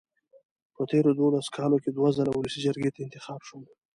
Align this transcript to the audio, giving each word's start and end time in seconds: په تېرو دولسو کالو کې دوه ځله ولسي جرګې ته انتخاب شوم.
په 0.75 0.81
تېرو 0.91 1.09
دولسو 1.19 1.53
کالو 1.57 1.77
کې 1.83 1.89
دوه 1.91 2.09
ځله 2.17 2.31
ولسي 2.33 2.59
جرګې 2.65 2.91
ته 2.95 2.99
انتخاب 3.03 3.39
شوم. 3.47 3.63